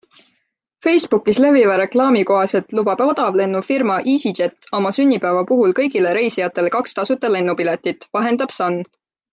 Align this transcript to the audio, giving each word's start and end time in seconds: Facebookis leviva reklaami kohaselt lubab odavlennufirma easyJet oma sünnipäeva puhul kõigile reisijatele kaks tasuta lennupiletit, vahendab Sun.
Facebookis 0.85 1.39
leviva 1.43 1.75
reklaami 1.81 2.23
kohaselt 2.29 2.73
lubab 2.79 3.03
odavlennufirma 3.07 3.99
easyJet 4.15 4.71
oma 4.81 4.93
sünnipäeva 4.99 5.47
puhul 5.53 5.77
kõigile 5.83 6.17
reisijatele 6.21 6.73
kaks 6.79 6.99
tasuta 7.03 7.33
lennupiletit, 7.39 8.11
vahendab 8.21 8.59
Sun. 8.61 8.85